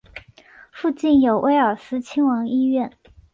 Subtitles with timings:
[0.71, 2.91] 附近有威尔斯亲王医院。